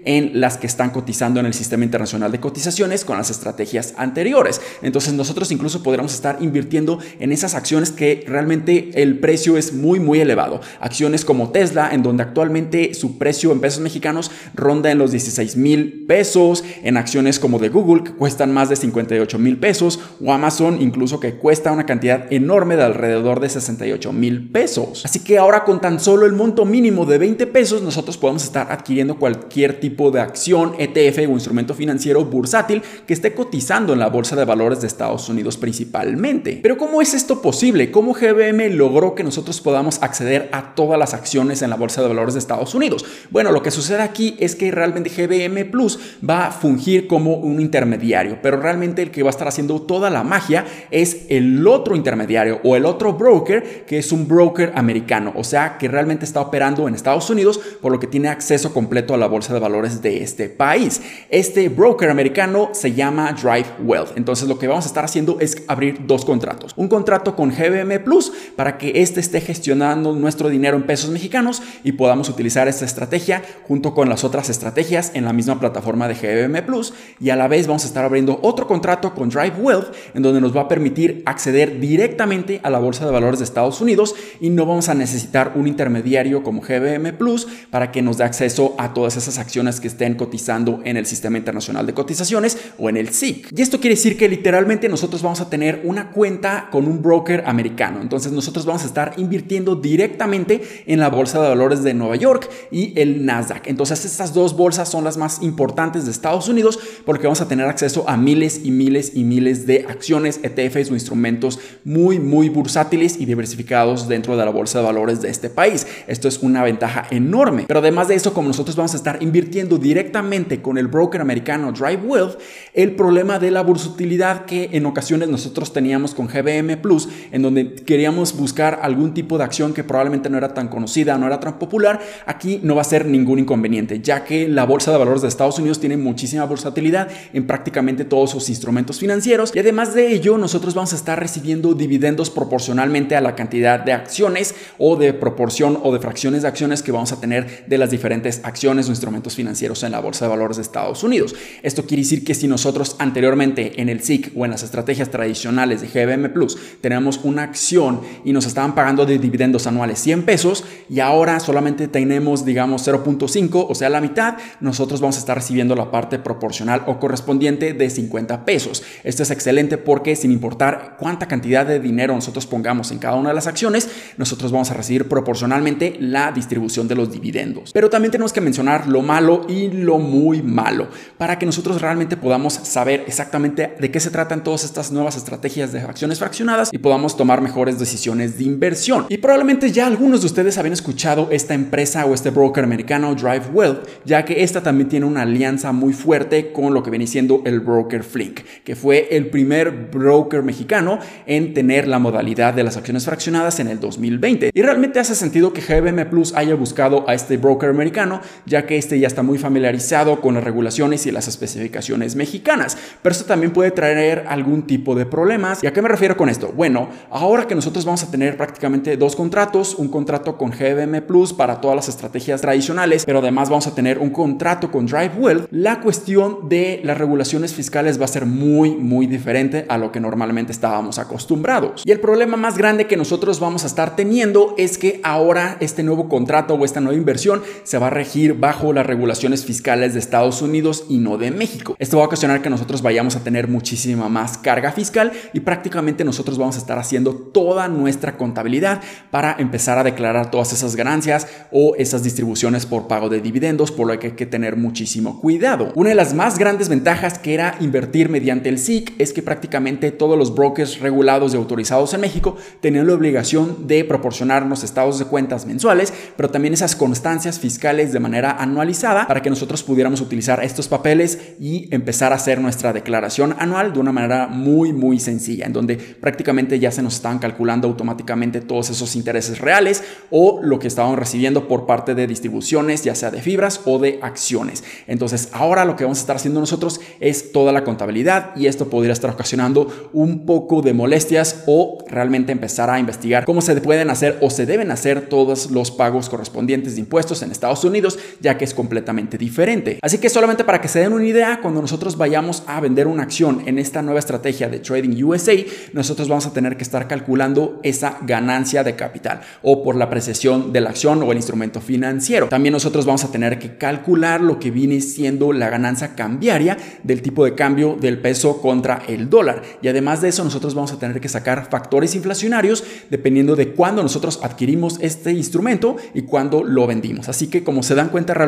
en 0.04 0.40
las 0.40 0.56
que 0.56 0.66
están 0.66 0.90
cotizando 0.90 1.40
en 1.40 1.46
el 1.46 1.54
sistema 1.54 1.84
internacional 1.84 2.32
de 2.32 2.40
cotizaciones 2.40 3.04
con 3.04 3.16
las 3.16 3.30
estrategias 3.30 3.94
anteriores. 3.96 4.60
Entonces 4.82 5.14
nosotros 5.14 5.50
incluso 5.50 5.82
podríamos 5.82 6.14
estar 6.14 6.38
invirtiendo 6.40 6.98
en 7.18 7.32
esas 7.32 7.54
acciones 7.54 7.90
que 7.90 8.24
realmente 8.26 8.90
el 8.94 9.18
precio 9.18 9.56
es 9.56 9.72
muy 9.72 10.00
muy 10.00 10.20
elevado. 10.20 10.60
Acciones 10.80 11.24
como 11.24 11.50
Tesla, 11.50 11.90
en 11.92 12.02
donde 12.02 12.22
actualmente 12.22 12.94
su 12.94 13.18
precio 13.18 13.52
en 13.52 13.60
pesos 13.60 13.80
mexicanos 13.80 14.30
ronda 14.54 14.90
en 14.90 14.98
los 14.98 15.10
16 15.10 15.56
mil 15.56 16.04
pesos, 16.06 16.64
en 16.82 16.96
acciones 16.96 17.38
como 17.38 17.58
de 17.58 17.68
Google 17.68 18.04
que 18.04 18.12
cuestan 18.12 18.52
más 18.52 18.68
de 18.68 18.76
58 18.76 19.38
mil 19.38 19.58
pesos, 19.58 20.00
o 20.24 20.32
Amazon 20.32 20.80
incluso 20.80 21.20
que 21.20 21.34
cuesta 21.34 21.72
una 21.72 21.86
cantidad 21.86 22.32
enorme 22.32 22.76
de 22.76 22.84
alrededor 22.84 23.40
de 23.40 23.48
68 23.48 24.12
mil 24.12 24.50
pesos. 24.50 25.04
Así 25.04 25.20
que 25.20 25.38
ahora 25.38 25.64
con 25.64 25.80
tan 25.80 26.00
solo 26.00 26.26
el 26.26 26.32
monto 26.32 26.64
mínimo 26.64 27.06
de 27.06 27.18
20 27.18 27.46
pesos 27.46 27.82
nosotros 27.82 28.16
podemos 28.16 28.44
estar 28.44 28.70
adquiriendo 28.70 29.18
cualquier 29.18 29.37
cualquier 29.38 29.78
tipo 29.78 30.10
de 30.10 30.20
acción, 30.20 30.72
ETF 30.78 31.18
o 31.28 31.32
instrumento 31.32 31.74
financiero 31.74 32.24
bursátil 32.24 32.82
que 33.06 33.14
esté 33.14 33.34
cotizando 33.34 33.92
en 33.92 34.00
la 34.00 34.08
bolsa 34.08 34.34
de 34.34 34.44
valores 34.44 34.80
de 34.80 34.88
Estados 34.88 35.28
Unidos 35.28 35.56
principalmente. 35.56 36.58
Pero 36.62 36.76
¿cómo 36.76 37.00
es 37.00 37.14
esto 37.14 37.40
posible? 37.40 37.90
¿Cómo 37.90 38.12
GBM 38.12 38.70
logró 38.76 39.14
que 39.14 39.22
nosotros 39.22 39.60
podamos 39.60 40.02
acceder 40.02 40.48
a 40.52 40.74
todas 40.74 40.98
las 40.98 41.14
acciones 41.14 41.62
en 41.62 41.70
la 41.70 41.76
bolsa 41.76 42.02
de 42.02 42.08
valores 42.08 42.34
de 42.34 42.40
Estados 42.40 42.74
Unidos? 42.74 43.04
Bueno, 43.30 43.52
lo 43.52 43.62
que 43.62 43.70
sucede 43.70 44.02
aquí 44.02 44.36
es 44.40 44.56
que 44.56 44.70
realmente 44.70 45.10
GBM 45.10 45.70
Plus 45.70 45.98
va 46.28 46.46
a 46.46 46.50
fungir 46.50 47.06
como 47.06 47.34
un 47.34 47.60
intermediario, 47.60 48.38
pero 48.42 48.60
realmente 48.60 49.02
el 49.02 49.10
que 49.10 49.22
va 49.22 49.28
a 49.28 49.30
estar 49.30 49.48
haciendo 49.48 49.82
toda 49.82 50.10
la 50.10 50.24
magia 50.24 50.64
es 50.90 51.26
el 51.28 51.66
otro 51.66 51.94
intermediario 51.94 52.60
o 52.64 52.74
el 52.74 52.84
otro 52.84 53.12
broker 53.12 53.84
que 53.86 53.98
es 53.98 54.10
un 54.10 54.26
broker 54.26 54.72
americano, 54.74 55.32
o 55.36 55.44
sea, 55.44 55.78
que 55.78 55.88
realmente 55.88 56.24
está 56.24 56.40
operando 56.40 56.88
en 56.88 56.94
Estados 56.94 57.30
Unidos, 57.30 57.60
por 57.80 57.92
lo 57.92 58.00
que 58.00 58.06
tiene 58.06 58.28
acceso 58.28 58.72
completo 58.72 59.14
a 59.14 59.16
la 59.16 59.27
bolsa 59.28 59.54
de 59.54 59.60
valores 59.60 60.02
de 60.02 60.22
este 60.22 60.48
país. 60.48 61.00
Este 61.30 61.68
broker 61.68 62.10
americano 62.10 62.70
se 62.72 62.92
llama 62.92 63.32
Drive 63.32 63.68
Wealth. 63.84 64.16
Entonces 64.16 64.48
lo 64.48 64.58
que 64.58 64.66
vamos 64.66 64.84
a 64.86 64.88
estar 64.88 65.04
haciendo 65.04 65.38
es 65.40 65.62
abrir 65.68 66.06
dos 66.06 66.24
contratos. 66.24 66.72
Un 66.76 66.88
contrato 66.88 67.36
con 67.36 67.50
GBM 67.50 68.00
Plus 68.02 68.32
para 68.56 68.78
que 68.78 69.02
éste 69.02 69.20
esté 69.20 69.40
gestionando 69.40 70.14
nuestro 70.14 70.48
dinero 70.48 70.76
en 70.76 70.84
pesos 70.84 71.10
mexicanos 71.10 71.62
y 71.84 71.92
podamos 71.92 72.28
utilizar 72.28 72.66
esta 72.66 72.84
estrategia 72.84 73.42
junto 73.66 73.94
con 73.94 74.08
las 74.08 74.24
otras 74.24 74.48
estrategias 74.48 75.12
en 75.14 75.24
la 75.24 75.32
misma 75.32 75.60
plataforma 75.60 76.08
de 76.08 76.14
GBM 76.14 76.64
Plus. 76.66 76.92
Y 77.20 77.30
a 77.30 77.36
la 77.36 77.48
vez 77.48 77.66
vamos 77.66 77.84
a 77.84 77.88
estar 77.88 78.04
abriendo 78.04 78.40
otro 78.42 78.66
contrato 78.66 79.14
con 79.14 79.28
Drive 79.28 79.56
Wealth 79.60 79.94
en 80.14 80.22
donde 80.22 80.40
nos 80.40 80.56
va 80.56 80.62
a 80.62 80.68
permitir 80.68 81.22
acceder 81.26 81.78
directamente 81.78 82.60
a 82.62 82.70
la 82.70 82.78
bolsa 82.78 83.04
de 83.04 83.12
valores 83.12 83.38
de 83.38 83.44
Estados 83.44 83.80
Unidos 83.80 84.14
y 84.40 84.50
no 84.50 84.66
vamos 84.66 84.88
a 84.88 84.94
necesitar 84.94 85.52
un 85.54 85.66
intermediario 85.66 86.42
como 86.42 86.62
GBM 86.62 87.12
Plus 87.16 87.46
para 87.70 87.92
que 87.92 88.02
nos 88.02 88.18
dé 88.18 88.24
acceso 88.24 88.74
a 88.78 88.94
todas 88.94 89.16
esas 89.18 89.38
acciones 89.38 89.80
que 89.80 89.88
estén 89.88 90.14
cotizando 90.14 90.80
en 90.84 90.96
el 90.96 91.06
Sistema 91.06 91.38
Internacional 91.38 91.86
de 91.86 91.94
Cotizaciones 91.94 92.56
o 92.78 92.88
en 92.88 92.96
el 92.96 93.10
SIC. 93.10 93.52
Y 93.56 93.62
esto 93.62 93.80
quiere 93.80 93.96
decir 93.96 94.16
que 94.16 94.28
literalmente 94.28 94.88
nosotros 94.88 95.22
vamos 95.22 95.40
a 95.40 95.50
tener 95.50 95.82
una 95.84 96.10
cuenta 96.10 96.68
con 96.70 96.86
un 96.86 97.02
broker 97.02 97.44
americano. 97.46 98.00
Entonces 98.00 98.32
nosotros 98.32 98.66
vamos 98.66 98.84
a 98.84 98.86
estar 98.86 99.14
invirtiendo 99.16 99.76
directamente 99.76 100.62
en 100.86 101.00
la 101.00 101.08
bolsa 101.08 101.40
de 101.42 101.48
valores 101.48 101.82
de 101.82 101.94
Nueva 101.94 102.16
York 102.16 102.48
y 102.70 102.98
el 103.00 103.24
Nasdaq. 103.24 103.66
Entonces 103.66 104.04
estas 104.04 104.34
dos 104.34 104.56
bolsas 104.56 104.88
son 104.88 105.04
las 105.04 105.16
más 105.16 105.42
importantes 105.42 106.04
de 106.04 106.10
Estados 106.10 106.48
Unidos 106.48 106.78
porque 107.04 107.26
vamos 107.26 107.40
a 107.40 107.48
tener 107.48 107.66
acceso 107.66 108.08
a 108.08 108.16
miles 108.16 108.60
y 108.64 108.70
miles 108.70 109.12
y 109.14 109.24
miles 109.24 109.66
de 109.66 109.86
acciones, 109.88 110.40
ETFs 110.42 110.90
o 110.90 110.94
instrumentos 110.94 111.58
muy, 111.84 112.18
muy 112.18 112.48
bursátiles 112.48 113.18
y 113.18 113.24
diversificados 113.24 114.08
dentro 114.08 114.36
de 114.36 114.44
la 114.44 114.50
bolsa 114.50 114.78
de 114.78 114.84
valores 114.84 115.20
de 115.22 115.30
este 115.30 115.50
país. 115.50 115.86
Esto 116.06 116.28
es 116.28 116.38
una 116.38 116.62
ventaja 116.62 117.06
enorme. 117.10 117.64
Pero 117.66 117.80
además 117.80 118.08
de 118.08 118.14
eso, 118.14 118.34
como 118.34 118.48
nosotros 118.48 118.76
vamos 118.76 118.94
a 118.94 118.96
estar 118.96 119.07
invirtiendo 119.20 119.78
directamente 119.78 120.60
con 120.60 120.76
el 120.76 120.88
broker 120.88 121.20
americano 121.20 121.72
Drive 121.72 122.02
Wealth, 122.04 122.38
el 122.74 122.94
problema 122.94 123.38
de 123.38 123.50
la 123.50 123.62
bursatilidad 123.62 124.44
que 124.44 124.70
en 124.72 124.84
ocasiones 124.86 125.28
nosotros 125.28 125.72
teníamos 125.72 126.14
con 126.14 126.26
GBM 126.26 126.76
Plus, 126.82 127.08
en 127.32 127.42
donde 127.42 127.74
queríamos 127.74 128.36
buscar 128.36 128.80
algún 128.82 129.14
tipo 129.14 129.38
de 129.38 129.44
acción 129.44 129.72
que 129.72 129.84
probablemente 129.84 130.28
no 130.28 130.38
era 130.38 130.54
tan 130.54 130.68
conocida, 130.68 131.16
no 131.16 131.26
era 131.26 131.40
tan 131.40 131.58
popular, 131.58 132.00
aquí 132.26 132.60
no 132.62 132.74
va 132.74 132.82
a 132.82 132.84
ser 132.84 133.06
ningún 133.06 133.38
inconveniente, 133.38 134.00
ya 134.00 134.24
que 134.24 134.48
la 134.48 134.64
bolsa 134.64 134.92
de 134.92 134.98
valores 134.98 135.22
de 135.22 135.28
Estados 135.28 135.58
Unidos 135.58 135.80
tiene 135.80 135.96
muchísima 135.96 136.44
bursatilidad 136.44 137.08
en 137.32 137.46
prácticamente 137.46 138.04
todos 138.04 138.30
sus 138.30 138.48
instrumentos 138.48 138.98
financieros 138.98 139.52
y 139.54 139.58
además 139.58 139.94
de 139.94 140.12
ello 140.12 140.38
nosotros 140.38 140.74
vamos 140.74 140.92
a 140.92 140.96
estar 140.96 141.18
recibiendo 141.18 141.74
dividendos 141.74 142.30
proporcionalmente 142.30 143.16
a 143.16 143.20
la 143.20 143.34
cantidad 143.34 143.80
de 143.80 143.92
acciones 143.92 144.54
o 144.78 144.96
de 144.96 145.12
proporción 145.14 145.78
o 145.82 145.92
de 145.92 146.00
fracciones 146.00 146.42
de 146.42 146.48
acciones 146.48 146.82
que 146.82 146.92
vamos 146.92 147.12
a 147.12 147.20
tener 147.20 147.66
de 147.66 147.78
las 147.78 147.90
diferentes 147.90 148.40
acciones 148.44 148.87
instrumentos 148.90 149.34
financieros 149.34 149.82
en 149.82 149.92
la 149.92 150.00
bolsa 150.00 150.24
de 150.24 150.30
valores 150.30 150.56
de 150.56 150.62
Estados 150.62 151.02
Unidos. 151.04 151.34
Esto 151.62 151.84
quiere 151.84 152.02
decir 152.02 152.24
que 152.24 152.34
si 152.34 152.48
nosotros 152.48 152.96
anteriormente 152.98 153.80
en 153.80 153.88
el 153.88 154.00
SIC 154.02 154.32
o 154.36 154.44
en 154.44 154.50
las 154.50 154.62
estrategias 154.62 155.10
tradicionales 155.10 155.80
de 155.80 155.88
GBM 155.88 156.32
Plus 156.32 156.58
tenemos 156.80 157.20
una 157.22 157.42
acción 157.42 158.00
y 158.24 158.32
nos 158.32 158.46
estaban 158.46 158.74
pagando 158.74 159.06
de 159.06 159.18
dividendos 159.18 159.66
anuales 159.66 159.98
100 160.00 160.24
pesos 160.24 160.64
y 160.88 161.00
ahora 161.00 161.40
solamente 161.40 161.88
tenemos 161.88 162.44
digamos 162.44 162.86
0.5, 162.86 163.66
o 163.68 163.74
sea 163.74 163.88
la 163.90 164.00
mitad, 164.00 164.36
nosotros 164.60 165.00
vamos 165.00 165.16
a 165.16 165.20
estar 165.20 165.36
recibiendo 165.36 165.74
la 165.74 165.90
parte 165.90 166.18
proporcional 166.18 166.82
o 166.86 166.98
correspondiente 166.98 167.72
de 167.72 167.90
50 167.90 168.44
pesos. 168.44 168.82
Esto 169.04 169.22
es 169.22 169.30
excelente 169.30 169.78
porque 169.78 170.16
sin 170.16 170.32
importar 170.32 170.96
cuánta 170.98 171.28
cantidad 171.28 171.66
de 171.66 171.80
dinero 171.80 172.14
nosotros 172.14 172.46
pongamos 172.46 172.90
en 172.90 172.98
cada 172.98 173.16
una 173.16 173.30
de 173.30 173.34
las 173.34 173.46
acciones, 173.46 173.88
nosotros 174.16 174.52
vamos 174.52 174.70
a 174.70 174.74
recibir 174.74 175.08
proporcionalmente 175.08 175.96
la 176.00 176.32
distribución 176.32 176.88
de 176.88 176.94
los 176.94 177.10
dividendos. 177.10 177.72
Pero 177.72 177.90
también 177.90 178.12
tenemos 178.12 178.32
que 178.32 178.40
mencionar 178.40 178.77
lo 178.86 179.02
malo 179.02 179.46
y 179.48 179.68
lo 179.68 179.98
muy 179.98 180.42
malo 180.42 180.88
para 181.18 181.38
que 181.38 181.46
nosotros 181.46 181.80
realmente 181.82 182.16
podamos 182.16 182.54
saber 182.54 183.04
exactamente 183.06 183.74
de 183.78 183.90
qué 183.90 184.00
se 184.00 184.10
tratan 184.10 184.44
todas 184.44 184.64
estas 184.64 184.92
nuevas 184.92 185.16
estrategias 185.16 185.72
de 185.72 185.80
acciones 185.80 186.18
fraccionadas 186.18 186.70
y 186.72 186.78
podamos 186.78 187.16
tomar 187.16 187.40
mejores 187.40 187.78
decisiones 187.78 188.38
de 188.38 188.44
inversión. 188.44 189.06
Y 189.08 189.18
probablemente 189.18 189.72
ya 189.72 189.86
algunos 189.86 190.20
de 190.20 190.26
ustedes 190.26 190.58
habían 190.58 190.72
escuchado 190.72 191.28
esta 191.30 191.54
empresa 191.54 192.06
o 192.06 192.14
este 192.14 192.30
broker 192.30 192.64
americano 192.64 193.14
Drive 193.14 193.48
Wealth, 193.52 193.88
ya 194.04 194.24
que 194.24 194.42
esta 194.42 194.62
también 194.62 194.88
tiene 194.88 195.06
una 195.06 195.22
alianza 195.22 195.72
muy 195.72 195.92
fuerte 195.92 196.52
con 196.52 196.74
lo 196.74 196.82
que 196.82 196.90
viene 196.90 197.06
siendo 197.06 197.42
el 197.44 197.60
broker 197.60 198.04
Flink, 198.04 198.40
que 198.64 198.76
fue 198.76 199.08
el 199.10 199.28
primer 199.28 199.70
broker 199.70 200.42
mexicano 200.42 200.98
en 201.26 201.54
tener 201.54 201.88
la 201.88 201.98
modalidad 201.98 202.54
de 202.54 202.64
las 202.64 202.76
acciones 202.76 203.04
fraccionadas 203.04 203.58
en 203.60 203.68
el 203.68 203.80
2020. 203.80 204.50
Y 204.54 204.62
realmente 204.62 205.00
hace 205.00 205.14
sentido 205.14 205.52
que 205.52 205.60
GBM 205.60 206.08
Plus 206.08 206.34
haya 206.34 206.54
buscado 206.54 207.08
a 207.08 207.14
este 207.14 207.36
broker 207.36 207.70
americano, 207.70 208.20
ya 208.46 208.66
que 208.66 208.67
este 208.76 208.98
ya 208.98 209.06
está 209.06 209.22
muy 209.22 209.38
familiarizado 209.38 210.20
con 210.20 210.34
las 210.34 210.44
regulaciones 210.44 211.06
y 211.06 211.10
las 211.10 211.28
especificaciones 211.28 212.16
mexicanas. 212.16 212.76
Pero 213.02 213.12
esto 213.12 213.24
también 213.24 213.52
puede 213.52 213.70
traer 213.70 214.24
algún 214.28 214.66
tipo 214.66 214.94
de 214.94 215.06
problemas. 215.06 215.62
¿Y 215.62 215.66
a 215.66 215.72
qué 215.72 215.80
me 215.80 215.88
refiero 215.88 216.16
con 216.16 216.28
esto? 216.28 216.52
Bueno, 216.54 216.88
ahora 217.10 217.46
que 217.46 217.54
nosotros 217.54 217.84
vamos 217.84 218.02
a 218.02 218.10
tener 218.10 218.36
prácticamente 218.36 218.96
dos 218.96 219.16
contratos, 219.16 219.74
un 219.76 219.88
contrato 219.88 220.36
con 220.36 220.50
GBM 220.50 221.02
Plus 221.02 221.32
para 221.32 221.60
todas 221.60 221.76
las 221.76 221.88
estrategias 221.88 222.40
tradicionales, 222.40 223.04
pero 223.04 223.20
además 223.20 223.48
vamos 223.48 223.66
a 223.66 223.74
tener 223.74 223.98
un 223.98 224.10
contrato 224.10 224.70
con 224.70 224.86
Drive 224.86 225.12
Wealth, 225.18 225.48
la 225.50 225.80
cuestión 225.80 226.48
de 226.48 226.80
las 226.82 226.98
regulaciones 226.98 227.54
fiscales 227.54 228.00
va 228.00 228.04
a 228.04 228.08
ser 228.08 228.26
muy, 228.26 228.70
muy 228.72 229.06
diferente 229.06 229.64
a 229.68 229.78
lo 229.78 229.92
que 229.92 230.00
normalmente 230.00 230.52
estábamos 230.52 230.98
acostumbrados. 230.98 231.82
Y 231.84 231.92
el 231.92 232.00
problema 232.00 232.36
más 232.36 232.58
grande 232.58 232.86
que 232.86 232.96
nosotros 232.96 233.40
vamos 233.40 233.64
a 233.64 233.66
estar 233.66 233.96
teniendo 233.96 234.54
es 234.58 234.78
que 234.78 235.00
ahora 235.04 235.56
este 235.60 235.82
nuevo 235.82 236.08
contrato 236.08 236.54
o 236.54 236.64
esta 236.64 236.80
nueva 236.80 236.98
inversión 236.98 237.42
se 237.62 237.78
va 237.78 237.88
a 237.88 237.90
regir 237.90 238.34
bajo 238.34 238.57
las 238.58 238.86
regulaciones 238.86 239.44
fiscales 239.44 239.94
de 239.94 240.00
Estados 240.00 240.42
Unidos 240.42 240.84
y 240.88 240.98
no 240.98 241.16
de 241.16 241.30
México. 241.30 241.76
Esto 241.78 241.98
va 241.98 242.04
a 242.04 242.06
ocasionar 242.06 242.42
que 242.42 242.50
nosotros 242.50 242.82
vayamos 242.82 243.14
a 243.16 243.22
tener 243.22 243.48
muchísima 243.48 244.08
más 244.08 244.36
carga 244.36 244.72
fiscal 244.72 245.12
y 245.32 245.40
prácticamente 245.40 246.04
nosotros 246.04 246.38
vamos 246.38 246.56
a 246.56 246.58
estar 246.58 246.78
haciendo 246.78 247.14
toda 247.14 247.68
nuestra 247.68 248.16
contabilidad 248.16 248.82
para 249.10 249.36
empezar 249.38 249.78
a 249.78 249.84
declarar 249.84 250.30
todas 250.30 250.52
esas 250.52 250.76
ganancias 250.76 251.28
o 251.52 251.74
esas 251.76 252.02
distribuciones 252.02 252.66
por 252.66 252.88
pago 252.88 253.08
de 253.08 253.20
dividendos, 253.20 253.70
por 253.70 253.86
lo 253.86 253.98
que 253.98 254.08
hay 254.08 254.12
que 254.14 254.26
tener 254.26 254.56
muchísimo 254.56 255.20
cuidado. 255.20 255.72
Una 255.76 255.90
de 255.90 255.94
las 255.94 256.12
más 256.12 256.38
grandes 256.38 256.68
ventajas 256.68 257.18
que 257.18 257.34
era 257.34 257.56
invertir 257.60 258.08
mediante 258.08 258.48
el 258.48 258.58
SIC 258.58 258.94
es 258.98 259.12
que 259.12 259.22
prácticamente 259.22 259.92
todos 259.92 260.18
los 260.18 260.34
brokers 260.34 260.80
regulados 260.80 261.32
y 261.32 261.36
autorizados 261.36 261.94
en 261.94 262.00
México 262.00 262.36
tenían 262.60 262.86
la 262.86 262.94
obligación 262.94 263.66
de 263.66 263.84
proporcionarnos 263.84 264.64
estados 264.64 264.98
de 264.98 265.04
cuentas 265.04 265.46
mensuales, 265.46 265.92
pero 266.16 266.30
también 266.30 266.54
esas 266.54 266.74
constancias 266.74 267.38
fiscales 267.38 267.92
de 267.92 268.00
manera 268.00 268.30
anualizada 268.50 269.06
para 269.06 269.22
que 269.22 269.30
nosotros 269.30 269.62
pudiéramos 269.62 270.00
utilizar 270.00 270.42
estos 270.42 270.68
papeles 270.68 271.18
y 271.40 271.68
empezar 271.74 272.12
a 272.12 272.16
hacer 272.16 272.40
nuestra 272.40 272.72
declaración 272.72 273.34
anual 273.38 273.72
de 273.72 273.80
una 273.80 273.92
manera 273.92 274.26
muy 274.26 274.72
muy 274.72 274.98
sencilla, 275.00 275.46
en 275.46 275.52
donde 275.52 275.76
prácticamente 275.76 276.58
ya 276.58 276.70
se 276.70 276.82
nos 276.82 276.94
estaban 276.94 277.18
calculando 277.18 277.68
automáticamente 277.68 278.40
todos 278.40 278.70
esos 278.70 278.96
intereses 278.96 279.38
reales 279.38 279.82
o 280.10 280.40
lo 280.42 280.58
que 280.58 280.68
estábamos 280.68 280.98
recibiendo 280.98 281.48
por 281.48 281.66
parte 281.66 281.94
de 281.94 282.06
distribuciones, 282.06 282.82
ya 282.82 282.94
sea 282.94 283.10
de 283.10 283.20
fibras 283.20 283.60
o 283.64 283.78
de 283.78 283.98
acciones. 284.02 284.64
Entonces, 284.86 285.28
ahora 285.32 285.64
lo 285.64 285.76
que 285.76 285.84
vamos 285.84 285.98
a 285.98 286.00
estar 286.02 286.16
haciendo 286.16 286.40
nosotros 286.40 286.80
es 287.00 287.32
toda 287.32 287.52
la 287.52 287.64
contabilidad 287.64 288.34
y 288.36 288.46
esto 288.46 288.70
podría 288.70 288.92
estar 288.92 289.10
ocasionando 289.10 289.90
un 289.92 290.24
poco 290.26 290.62
de 290.62 290.72
molestias 290.72 291.44
o 291.46 291.84
realmente 291.88 292.32
empezar 292.32 292.70
a 292.70 292.78
investigar 292.78 293.24
cómo 293.24 293.40
se 293.40 293.58
pueden 293.60 293.90
hacer 293.90 294.18
o 294.20 294.30
se 294.30 294.46
deben 294.46 294.70
hacer 294.70 295.08
todos 295.08 295.50
los 295.50 295.70
pagos 295.70 296.08
correspondientes 296.08 296.74
de 296.74 296.80
impuestos 296.80 297.22
en 297.22 297.30
Estados 297.30 297.64
Unidos, 297.64 297.98
ya 298.20 298.37
que 298.38 298.44
es 298.44 298.54
completamente 298.54 299.18
diferente. 299.18 299.78
Así 299.82 299.98
que 299.98 300.08
solamente 300.08 300.44
para 300.44 300.60
que 300.60 300.68
se 300.68 300.80
den 300.80 300.92
una 300.92 301.04
idea, 301.04 301.40
cuando 301.42 301.60
nosotros 301.60 301.96
vayamos 301.96 302.42
a 302.46 302.60
vender 302.60 302.86
una 302.86 303.02
acción 303.02 303.42
en 303.46 303.58
esta 303.58 303.82
nueva 303.82 303.98
estrategia 303.98 304.48
de 304.48 304.60
Trading 304.60 305.02
USA, 305.02 305.34
nosotros 305.72 306.08
vamos 306.08 306.26
a 306.26 306.32
tener 306.32 306.56
que 306.56 306.62
estar 306.62 306.88
calculando 306.88 307.60
esa 307.62 307.98
ganancia 308.02 308.64
de 308.64 308.76
capital 308.76 309.20
o 309.42 309.62
por 309.62 309.76
la 309.76 309.86
apreciación 309.86 310.52
de 310.52 310.60
la 310.60 310.70
acción 310.70 311.02
o 311.02 311.10
el 311.10 311.18
instrumento 311.18 311.60
financiero. 311.60 312.28
También 312.28 312.52
nosotros 312.52 312.86
vamos 312.86 313.04
a 313.04 313.10
tener 313.10 313.38
que 313.38 313.56
calcular 313.56 314.20
lo 314.20 314.38
que 314.38 314.50
viene 314.50 314.80
siendo 314.80 315.32
la 315.32 315.50
ganancia 315.50 315.94
cambiaria 315.94 316.56
del 316.82 317.02
tipo 317.02 317.24
de 317.24 317.34
cambio 317.34 317.76
del 317.80 317.98
peso 318.00 318.40
contra 318.40 318.82
el 318.88 319.10
dólar. 319.10 319.42
Y 319.62 319.68
además 319.68 320.00
de 320.00 320.08
eso, 320.08 320.24
nosotros 320.24 320.54
vamos 320.54 320.72
a 320.72 320.78
tener 320.78 321.00
que 321.00 321.08
sacar 321.08 321.48
factores 321.50 321.94
inflacionarios 321.94 322.64
dependiendo 322.90 323.36
de 323.36 323.52
cuándo 323.52 323.82
nosotros 323.82 324.20
adquirimos 324.22 324.78
este 324.80 325.12
instrumento 325.12 325.76
y 325.94 326.02
cuándo 326.02 326.44
lo 326.44 326.66
vendimos. 326.66 327.08
Así 327.08 327.28
que 327.28 327.42
como 327.42 327.62
se 327.62 327.74
dan 327.74 327.88
cuenta, 327.88 328.14
realmente 328.14 328.27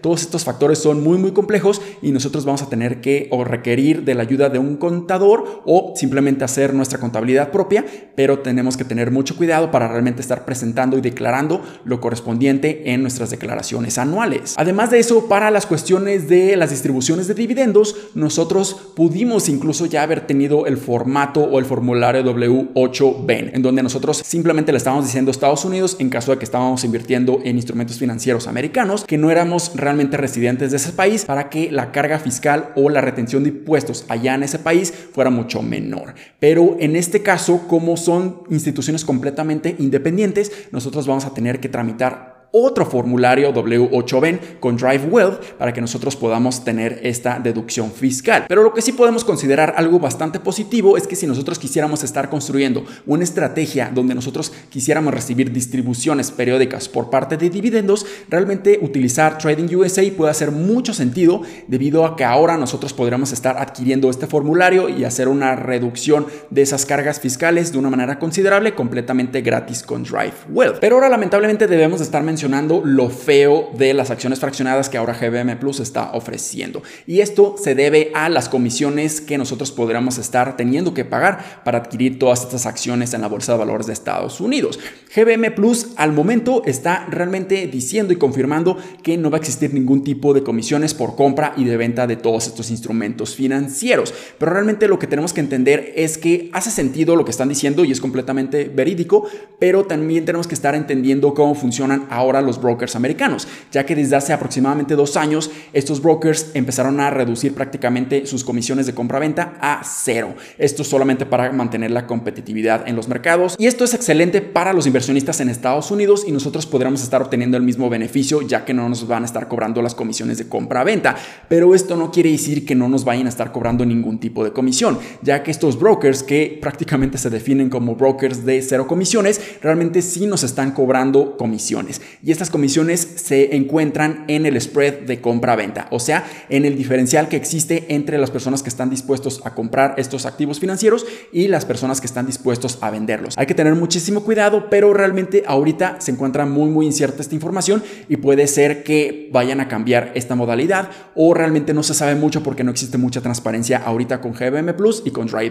todos 0.00 0.22
estos 0.22 0.44
factores 0.44 0.78
son 0.78 1.02
muy, 1.02 1.18
muy 1.18 1.32
complejos 1.32 1.80
y 2.02 2.12
nosotros 2.12 2.44
vamos 2.44 2.62
a 2.62 2.68
tener 2.68 3.00
que 3.00 3.28
o 3.30 3.44
requerir 3.44 4.04
de 4.04 4.14
la 4.14 4.22
ayuda 4.22 4.48
de 4.48 4.58
un 4.58 4.76
contador 4.76 5.62
o 5.64 5.94
simplemente 5.96 6.44
hacer 6.44 6.74
nuestra 6.74 6.98
contabilidad 6.98 7.50
propia, 7.50 7.84
pero 8.14 8.40
tenemos 8.40 8.76
que 8.76 8.84
tener 8.84 9.10
mucho 9.10 9.36
cuidado 9.36 9.70
para 9.70 9.88
realmente 9.88 10.20
estar 10.20 10.44
presentando 10.44 10.98
y 10.98 11.00
declarando 11.00 11.62
lo 11.84 12.00
correspondiente 12.00 12.92
en 12.92 13.02
nuestras 13.02 13.30
declaraciones 13.30 13.98
anuales. 13.98 14.54
Además 14.56 14.90
de 14.90 14.98
eso, 14.98 15.28
para 15.28 15.50
las 15.50 15.66
cuestiones 15.66 16.28
de 16.28 16.56
las 16.56 16.70
distribuciones 16.70 17.28
de 17.28 17.34
dividendos, 17.34 17.96
nosotros 18.14 18.92
pudimos 18.94 19.48
incluso 19.48 19.86
ya 19.86 20.02
haber 20.02 20.26
tenido 20.26 20.66
el 20.66 20.76
formato 20.76 21.40
o 21.40 21.58
el 21.58 21.64
formulario 21.64 22.22
W8BEN, 22.24 23.50
en 23.54 23.62
donde 23.62 23.82
nosotros 23.82 24.22
simplemente 24.24 24.72
le 24.72 24.78
estábamos 24.78 25.06
diciendo 25.06 25.30
Estados 25.30 25.64
Unidos 25.64 25.96
en 25.98 26.10
caso 26.10 26.32
de 26.32 26.38
que 26.38 26.44
estábamos 26.44 26.84
invirtiendo 26.84 27.40
en 27.44 27.56
instrumentos 27.56 27.98
financieros 27.98 28.46
americanos, 28.46 29.04
que 29.04 29.18
no 29.18 29.30
era 29.30 29.39
realmente 29.74 30.16
residentes 30.16 30.70
de 30.70 30.76
ese 30.76 30.92
país 30.92 31.24
para 31.24 31.48
que 31.48 31.70
la 31.70 31.92
carga 31.92 32.18
fiscal 32.18 32.72
o 32.76 32.90
la 32.90 33.00
retención 33.00 33.42
de 33.42 33.50
impuestos 33.50 34.04
allá 34.08 34.34
en 34.34 34.42
ese 34.42 34.58
país 34.58 34.92
fuera 35.12 35.30
mucho 35.30 35.62
menor. 35.62 36.14
Pero 36.38 36.76
en 36.80 36.96
este 36.96 37.22
caso, 37.22 37.66
como 37.68 37.96
son 37.96 38.42
instituciones 38.50 39.04
completamente 39.04 39.76
independientes, 39.78 40.52
nosotros 40.72 41.06
vamos 41.06 41.24
a 41.24 41.34
tener 41.34 41.60
que 41.60 41.68
tramitar 41.68 42.29
otro 42.52 42.84
formulario 42.84 43.52
W8Ben 43.54 44.58
con 44.58 44.76
Drive 44.76 45.06
Wealth 45.06 45.40
para 45.58 45.72
que 45.72 45.80
nosotros 45.80 46.16
podamos 46.16 46.64
tener 46.64 47.00
esta 47.02 47.38
deducción 47.38 47.92
fiscal. 47.92 48.46
Pero 48.48 48.62
lo 48.62 48.74
que 48.74 48.82
sí 48.82 48.92
podemos 48.92 49.24
considerar 49.24 49.74
algo 49.76 49.98
bastante 50.00 50.40
positivo 50.40 50.96
es 50.96 51.06
que 51.06 51.16
si 51.16 51.26
nosotros 51.26 51.58
quisiéramos 51.58 52.02
estar 52.02 52.28
construyendo 52.28 52.84
una 53.06 53.24
estrategia 53.24 53.90
donde 53.94 54.14
nosotros 54.14 54.52
quisiéramos 54.68 55.14
recibir 55.14 55.52
distribuciones 55.52 56.30
periódicas 56.30 56.88
por 56.88 57.10
parte 57.10 57.36
de 57.36 57.50
dividendos, 57.50 58.04
realmente 58.28 58.78
utilizar 58.82 59.38
Trading 59.38 59.74
USA 59.76 60.02
puede 60.16 60.30
hacer 60.30 60.50
mucho 60.50 60.92
sentido 60.92 61.42
debido 61.68 62.04
a 62.04 62.16
que 62.16 62.24
ahora 62.24 62.56
nosotros 62.56 62.92
podríamos 62.92 63.32
estar 63.32 63.58
adquiriendo 63.58 64.10
este 64.10 64.26
formulario 64.26 64.88
y 64.88 65.04
hacer 65.04 65.28
una 65.28 65.54
reducción 65.54 66.26
de 66.50 66.62
esas 66.62 66.84
cargas 66.84 67.20
fiscales 67.20 67.72
de 67.72 67.78
una 67.78 67.90
manera 67.90 68.18
considerable 68.18 68.74
completamente 68.74 69.40
gratis 69.40 69.82
con 69.82 70.02
Drive 70.02 70.34
Wealth. 70.48 70.78
Pero 70.80 70.96
ahora 70.96 71.08
lamentablemente 71.08 71.66
debemos 71.66 72.00
estar 72.00 72.22
mencionando 72.22 72.39
mencionando 72.40 72.80
lo 72.82 73.10
feo 73.10 73.70
de 73.76 73.92
las 73.92 74.10
acciones 74.10 74.40
fraccionadas 74.40 74.88
que 74.88 74.96
ahora 74.96 75.12
GBM 75.12 75.58
Plus 75.58 75.78
está 75.78 76.12
ofreciendo. 76.12 76.82
Y 77.06 77.20
esto 77.20 77.56
se 77.62 77.74
debe 77.74 78.12
a 78.14 78.30
las 78.30 78.48
comisiones 78.48 79.20
que 79.20 79.36
nosotros 79.36 79.72
podríamos 79.72 80.16
estar 80.16 80.56
teniendo 80.56 80.94
que 80.94 81.04
pagar 81.04 81.60
para 81.64 81.76
adquirir 81.76 82.18
todas 82.18 82.40
estas 82.40 82.64
acciones 82.64 83.12
en 83.12 83.20
la 83.20 83.28
Bolsa 83.28 83.52
de 83.52 83.58
Valores 83.58 83.88
de 83.88 83.92
Estados 83.92 84.40
Unidos. 84.40 84.78
GBM 85.14 85.54
Plus 85.54 85.88
al 85.96 86.12
momento 86.12 86.62
está 86.64 87.04
realmente 87.10 87.66
diciendo 87.66 88.14
y 88.14 88.16
confirmando 88.16 88.78
que 89.02 89.18
no 89.18 89.28
va 89.28 89.36
a 89.36 89.40
existir 89.40 89.74
ningún 89.74 90.02
tipo 90.02 90.32
de 90.32 90.42
comisiones 90.42 90.94
por 90.94 91.16
compra 91.16 91.52
y 91.58 91.64
de 91.64 91.76
venta 91.76 92.06
de 92.06 92.16
todos 92.16 92.46
estos 92.46 92.70
instrumentos 92.70 93.34
financieros. 93.34 94.14
Pero 94.38 94.52
realmente 94.52 94.88
lo 94.88 94.98
que 94.98 95.06
tenemos 95.06 95.34
que 95.34 95.40
entender 95.40 95.92
es 95.94 96.16
que 96.16 96.48
hace 96.54 96.70
sentido 96.70 97.16
lo 97.16 97.26
que 97.26 97.32
están 97.32 97.50
diciendo 97.50 97.84
y 97.84 97.92
es 97.92 98.00
completamente 98.00 98.64
verídico, 98.64 99.26
pero 99.58 99.84
también 99.84 100.24
tenemos 100.24 100.46
que 100.46 100.54
estar 100.54 100.74
entendiendo 100.74 101.34
cómo 101.34 101.54
funcionan 101.54 102.06
ahora 102.08 102.29
los 102.40 102.60
brokers 102.60 102.94
americanos, 102.94 103.48
ya 103.72 103.84
que 103.84 103.96
desde 103.96 104.14
hace 104.14 104.32
aproximadamente 104.32 104.94
dos 104.94 105.16
años 105.16 105.50
estos 105.72 106.00
brokers 106.00 106.52
empezaron 106.54 107.00
a 107.00 107.10
reducir 107.10 107.54
prácticamente 107.54 108.26
sus 108.26 108.44
comisiones 108.44 108.86
de 108.86 108.94
compra-venta 108.94 109.54
a 109.60 109.82
cero. 109.84 110.34
Esto 110.58 110.84
solamente 110.84 111.26
para 111.26 111.50
mantener 111.52 111.90
la 111.90 112.06
competitividad 112.06 112.86
en 112.86 112.94
los 112.94 113.08
mercados 113.08 113.56
y 113.58 113.66
esto 113.66 113.84
es 113.84 113.94
excelente 113.94 114.40
para 114.40 114.72
los 114.72 114.86
inversionistas 114.86 115.40
en 115.40 115.48
Estados 115.48 115.90
Unidos 115.90 116.24
y 116.26 116.30
nosotros 116.30 116.66
podremos 116.66 117.02
estar 117.02 117.20
obteniendo 117.20 117.56
el 117.56 117.64
mismo 117.64 117.90
beneficio 117.90 118.42
ya 118.42 118.64
que 118.64 118.74
no 118.74 118.88
nos 118.88 119.08
van 119.08 119.24
a 119.24 119.26
estar 119.26 119.48
cobrando 119.48 119.82
las 119.82 119.94
comisiones 119.94 120.38
de 120.38 120.48
compra-venta. 120.48 121.16
Pero 121.48 121.74
esto 121.74 121.96
no 121.96 122.12
quiere 122.12 122.30
decir 122.30 122.64
que 122.64 122.74
no 122.74 122.88
nos 122.88 123.04
vayan 123.04 123.26
a 123.26 123.30
estar 123.30 123.50
cobrando 123.50 123.84
ningún 123.84 124.20
tipo 124.20 124.44
de 124.44 124.52
comisión, 124.52 124.98
ya 125.22 125.42
que 125.42 125.50
estos 125.50 125.78
brokers 125.78 126.22
que 126.22 126.58
prácticamente 126.60 127.18
se 127.18 127.30
definen 127.30 127.70
como 127.70 127.96
brokers 127.96 128.44
de 128.44 128.62
cero 128.62 128.86
comisiones, 128.86 129.40
realmente 129.62 130.02
sí 130.02 130.26
nos 130.26 130.42
están 130.42 130.72
cobrando 130.72 131.36
comisiones 131.36 132.00
y 132.22 132.30
estas 132.30 132.50
comisiones 132.50 133.00
se 133.16 133.56
encuentran 133.56 134.24
en 134.28 134.46
el 134.46 134.60
spread 134.60 135.00
de 135.00 135.20
compra-venta, 135.20 135.88
o 135.90 135.98
sea, 135.98 136.24
en 136.48 136.64
el 136.64 136.76
diferencial 136.76 137.28
que 137.28 137.36
existe 137.36 137.86
entre 137.88 138.18
las 138.18 138.30
personas 138.30 138.62
que 138.62 138.68
están 138.68 138.90
dispuestos 138.90 139.40
a 139.44 139.54
comprar 139.54 139.94
estos 139.96 140.26
activos 140.26 140.60
financieros 140.60 141.06
y 141.32 141.48
las 141.48 141.64
personas 141.64 142.00
que 142.00 142.06
están 142.06 142.26
dispuestos 142.26 142.78
a 142.80 142.90
venderlos. 142.90 143.36
Hay 143.36 143.46
que 143.46 143.54
tener 143.54 143.74
muchísimo 143.74 144.24
cuidado, 144.24 144.68
pero 144.70 144.92
realmente 144.92 145.44
ahorita 145.46 145.96
se 146.00 146.10
encuentra 146.10 146.46
muy 146.46 146.70
muy 146.70 146.86
incierta 146.86 147.22
esta 147.22 147.34
información 147.34 147.82
y 148.08 148.16
puede 148.16 148.46
ser 148.46 148.82
que 148.82 149.28
vayan 149.32 149.60
a 149.60 149.68
cambiar 149.68 150.12
esta 150.14 150.34
modalidad 150.34 150.90
o 151.14 151.34
realmente 151.34 151.74
no 151.74 151.82
se 151.82 151.94
sabe 151.94 152.14
mucho 152.14 152.42
porque 152.42 152.64
no 152.64 152.70
existe 152.70 152.98
mucha 152.98 153.20
transparencia 153.20 153.78
ahorita 153.78 154.20
con 154.20 154.32
GBM 154.32 154.74
Plus 154.74 155.02
y 155.04 155.10
con 155.10 155.26
Drive. 155.26 155.50